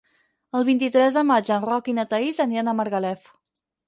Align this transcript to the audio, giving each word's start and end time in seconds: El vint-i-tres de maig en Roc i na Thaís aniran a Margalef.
El 0.59 0.63
vint-i-tres 0.69 1.19
de 1.19 1.23
maig 1.31 1.51
en 1.55 1.61
Roc 1.71 1.89
i 1.93 1.95
na 1.97 2.05
Thaís 2.13 2.39
aniran 2.47 2.73
a 2.73 2.75
Margalef. 2.81 3.29